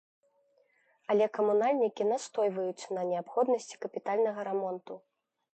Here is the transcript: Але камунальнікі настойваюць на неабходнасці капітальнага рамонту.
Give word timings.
Але 1.13 1.27
камунальнікі 1.39 2.09
настойваюць 2.13 2.89
на 2.99 3.07
неабходнасці 3.13 3.81
капітальнага 3.85 4.39
рамонту. 4.53 4.93